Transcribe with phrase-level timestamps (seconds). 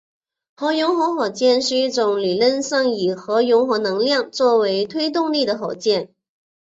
[0.55, 6.09] 核融合火箭是一种理论上以核融合能量作为推动力的火箭。